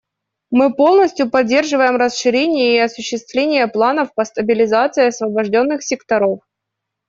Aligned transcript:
Мы 0.49 0.73
полностью 0.75 1.29
поддерживаем 1.29 1.95
расширение 1.95 2.75
и 2.75 2.79
осуществление 2.79 3.67
планов 3.67 4.15
по 4.15 4.25
стабилизации 4.25 5.05
освобожденных 5.09 5.83
секторов. 5.83 6.39